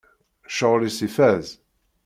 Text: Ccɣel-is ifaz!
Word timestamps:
Ccɣel-is 0.51 0.99
ifaz! 1.07 1.47